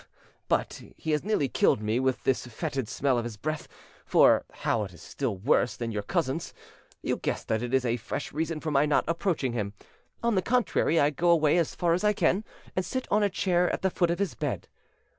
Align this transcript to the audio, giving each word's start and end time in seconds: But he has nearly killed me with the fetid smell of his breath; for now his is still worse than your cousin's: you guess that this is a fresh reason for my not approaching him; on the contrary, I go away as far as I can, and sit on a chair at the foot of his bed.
But 0.47 0.81
he 0.97 1.11
has 1.11 1.23
nearly 1.23 1.47
killed 1.47 1.79
me 1.79 1.99
with 1.99 2.23
the 2.23 2.33
fetid 2.33 2.89
smell 2.89 3.19
of 3.19 3.23
his 3.23 3.37
breath; 3.37 3.67
for 4.03 4.45
now 4.65 4.85
his 4.85 4.95
is 4.95 5.01
still 5.03 5.37
worse 5.37 5.77
than 5.77 5.91
your 5.91 6.01
cousin's: 6.01 6.55
you 7.03 7.17
guess 7.17 7.43
that 7.43 7.59
this 7.61 7.71
is 7.71 7.85
a 7.85 7.97
fresh 7.97 8.33
reason 8.33 8.59
for 8.61 8.71
my 8.71 8.87
not 8.87 9.03
approaching 9.07 9.53
him; 9.53 9.75
on 10.23 10.33
the 10.33 10.41
contrary, 10.41 10.99
I 10.99 11.11
go 11.11 11.29
away 11.29 11.59
as 11.59 11.75
far 11.75 11.93
as 11.93 12.03
I 12.03 12.13
can, 12.13 12.43
and 12.75 12.83
sit 12.83 13.07
on 13.11 13.21
a 13.21 13.29
chair 13.29 13.69
at 13.71 13.83
the 13.83 13.91
foot 13.91 14.09
of 14.09 14.17
his 14.17 14.33
bed. 14.33 14.67